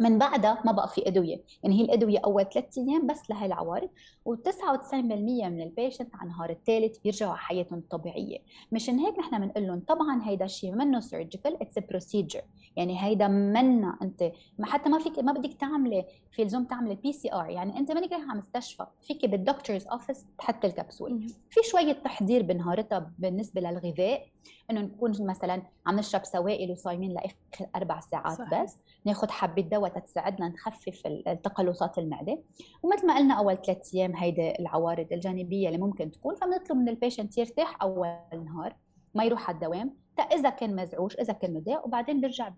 من 0.00 0.18
بعدها 0.18 0.62
ما 0.64 0.72
بقى 0.72 0.88
في 0.88 1.08
أدوية. 1.08 1.42
يعني 1.62 1.78
هي 1.80 1.84
الأدوية 1.84 2.18
أول 2.24 2.44
ثلاث 2.48 2.78
أيام 2.78 3.06
بس 3.06 3.30
لهي 3.30 3.46
العوارض 3.46 3.88
و99% 4.28 4.94
من 4.94 5.60
البيشنت 5.62 6.14
على 6.14 6.22
النهار 6.22 6.50
الثالث 6.50 6.98
بيرجعوا 6.98 7.30
على 7.30 7.40
حياتهم 7.40 7.78
الطبيعية. 7.78 8.38
مشان 8.72 8.98
هيك 8.98 9.18
نحن 9.18 9.38
بنقول 9.40 9.66
لهم 9.66 9.80
طبعا 9.88 10.20
هيدا 10.24 10.44
الشيء 10.44 10.72
منه 10.72 11.00
surgical 11.00 11.62
it's 11.62 11.78
procedure 11.78 12.40
يعني 12.76 13.04
هيدا 13.04 13.28
منا 13.28 13.98
أنت. 14.02 14.32
ما 14.58 14.66
حتى 14.66 14.88
ما 14.88 14.98
فيك 14.98 15.18
ما 15.18 15.32
بدك 15.32 15.54
تعملي 15.54 16.04
في 16.32 16.44
لزوم 16.44 16.64
تعملي 16.64 16.92
ال 16.92 17.12
PCR 17.12 17.50
يعني 17.50 17.78
أنت 17.78 17.92
مانك 17.92 18.12
رايحة 18.12 18.30
على 18.30 18.38
مستشفى 18.38 18.86
فيك 19.02 19.26
بال 19.26 19.38
doctor's 19.38 19.86
office 19.86 20.26
تحط 20.38 20.64
الكبسول. 20.64 21.26
في 21.50 21.60
شوية 21.70 21.92
تحضير 21.92 22.42
بنهارتها 22.42 23.12
بالنسبة 23.18 23.60
للغذاء. 23.60 24.26
إنه 24.70 24.80
نكون 24.80 25.12
مثلا 25.20 25.62
عم 25.86 25.96
نشرب 25.96 26.24
سوائل 26.24 26.70
وصايمين 26.70 27.12
لآخر 27.12 27.70
أربع 27.76 28.00
ساعات 28.00 28.38
صحيح. 28.38 28.62
بس 28.62 28.78
ناخذ 29.04 29.30
حبة 29.30 29.62
دواء 29.62 29.98
تساعدنا 29.98 30.48
نخفف 30.48 31.06
التقلصات 31.06 31.98
المعدة. 31.98 32.38
ومثل 32.82 33.06
ما 33.06 33.16
قلنا 33.16 33.34
أول 33.34 33.56
ثلاث 33.56 33.94
أيام 33.94 34.16
هيدي 34.16 34.52
العوارض 34.60 35.06
الجانبية 35.12 35.68
اللي 35.68 35.78
ممكن 35.78 36.10
تكون 36.10 36.34
فبنطلب 36.34 36.76
من 36.76 36.88
ال 36.88 36.94
patient 36.94 37.38
يرتاح 37.38 37.82
أول 37.82 38.16
نهار 38.32 38.76
ما 39.14 39.24
يروح 39.24 39.48
على 39.48 39.54
الدوام. 39.54 39.94
إذا 40.32 40.50
كان 40.50 40.76
مزعوج 40.76 41.14
إذا 41.20 41.32
كان 41.32 41.54
مضايق 41.54 41.86
وبعدين 41.86 42.20
بيرجع 42.20 42.52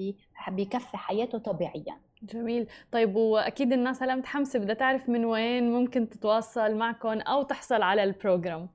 بيكفي 0.48 0.96
حياته 0.96 1.38
طبيعيا. 1.38 2.00
جميل. 2.22 2.68
طيب 2.92 3.16
وأكيد 3.16 3.72
الناس 3.72 4.02
هلا 4.02 4.14
متحمسة 4.14 4.58
بدها 4.58 4.74
تعرف 4.74 5.08
من 5.08 5.24
وين 5.24 5.72
ممكن 5.72 6.08
تتواصل 6.08 6.74
معكم 6.74 7.20
أو 7.20 7.42
تحصل 7.42 7.82
على 7.82 8.04
ال 8.04 8.12
program 8.12 8.68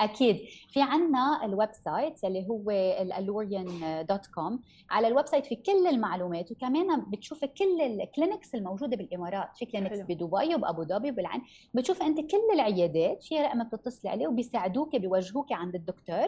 أكيد. 0.00 0.36
في 0.70 0.82
عنا 0.82 1.44
ال 1.44 1.72
website 1.72 2.24
اللي 2.24 2.48
هو 2.48 2.70
ال 2.70 2.85
Allurion 2.85 4.06
dot 4.08 4.26
com. 4.26 4.62
على 4.90 5.08
ال 5.08 5.26
website 5.26 5.46
في 5.46 5.56
كل 5.56 5.86
المعلومات 5.86 6.52
وكمان 6.52 7.00
بتشوفي 7.10 7.46
كل 7.46 7.80
ال 7.80 7.89
clinics 7.89 8.54
الموجودة 8.54 8.96
بالإمارات. 8.96 9.56
في 9.56 9.66
clinics 9.66 9.98
بدبي 9.98 10.54
وبأبو 10.54 10.84
ظبي 10.84 11.10
وبالعين. 11.10 11.42
بتشوفي 11.74 12.04
أنت 12.04 12.18
كل 12.30 12.54
العيادات 12.54 13.22
في 13.22 13.40
رقم 13.40 13.64
بتتصلي 13.64 14.10
عليه 14.10 14.28
وبيساعدوك 14.28 14.96
بيوجهوك 14.96 15.52
عند 15.52 15.74
الدكتور. 15.74 16.26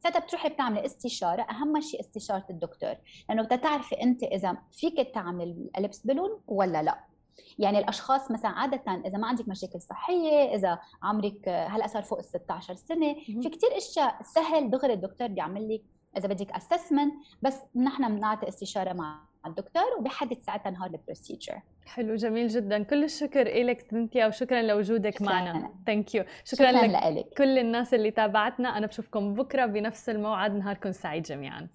ساعتها 0.00 0.20
بتروحي 0.20 0.48
بتعملي 0.48 0.86
استشارة 0.86 1.42
أهم 1.42 1.80
شيء 1.80 2.00
استشارة 2.00 2.44
الدكتور. 2.50 2.94
لأنه 3.28 3.42
بدها 3.42 3.56
تعرفي 3.56 4.02
أنت 4.02 4.22
إذا 4.22 4.56
فيك 4.72 5.14
تعملي 5.14 5.70
ال 5.78 5.82
Elipse 5.82 6.06
balloon 6.06 6.40
ولا 6.46 6.82
لا. 6.82 7.11
يعني 7.58 7.78
الأشخاص 7.78 8.30
مثلا 8.30 8.50
عادة 8.50 8.82
إذا 9.06 9.18
ما 9.18 9.26
عندك 9.26 9.48
مشاكل 9.48 9.80
صحية 9.80 10.54
إذا 10.54 10.78
عمرك 11.02 11.48
هلأ 11.48 11.86
صار 11.86 12.02
فوق 12.02 12.18
ال 12.18 12.24
16 12.24 12.74
سنة 12.74 13.14
في 13.14 13.48
كثير 13.48 13.76
أشياء 13.76 14.22
سهل 14.22 14.70
دغري 14.70 14.92
الدكتور 14.92 15.28
بيعمل 15.28 15.74
لك 15.74 15.82
إذا 16.16 16.28
بدك 16.28 16.50
assessment 16.52 17.14
بس 17.42 17.60
نحن 17.76 18.16
بنعطي 18.16 18.48
استشارة 18.48 18.92
مع 18.92 19.20
الدكتور 19.46 19.82
وبحدد 19.98 20.38
ساعتها 20.42 20.70
نهار 20.70 20.90
ال 20.90 20.97
procedure 20.97 21.60
حلو 21.86 22.14
جميل 22.14 22.48
جدا. 22.48 22.82
كل 22.82 23.04
الشكر 23.04 23.62
لك 23.62 23.80
سنتيا 23.90 24.26
وشكرا 24.26 24.62
لوجودك 24.62 25.22
معنا. 25.22 25.70
thank 25.86 26.14
you 26.14 26.24
شكرا, 26.44 26.72
شكرا 26.72 27.10
لك. 27.10 27.28
كل 27.38 27.58
الناس 27.58 27.94
اللي 27.94 28.10
تابعتنا. 28.10 28.78
أنا 28.78 28.86
بشوفكم 28.86 29.34
بكرة 29.34 29.66
بنفس 29.66 30.08
الموعد. 30.08 30.54
نهاركم 30.54 30.92
سعيد 30.92 31.22
جميعا. 31.22 31.68